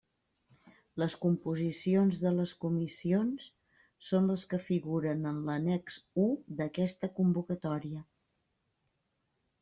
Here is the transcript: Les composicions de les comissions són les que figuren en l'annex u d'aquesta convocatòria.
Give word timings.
Les 1.01 1.15
composicions 1.23 2.21
de 2.21 2.29
les 2.37 2.53
comissions 2.63 3.45
són 4.07 4.29
les 4.31 4.45
que 4.53 4.59
figuren 4.69 5.21
en 5.33 5.37
l'annex 5.49 5.99
u 6.23 6.25
d'aquesta 6.61 7.11
convocatòria. 7.19 8.03